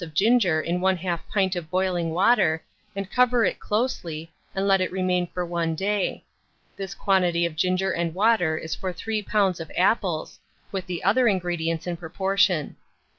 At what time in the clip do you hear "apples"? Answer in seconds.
9.77-10.39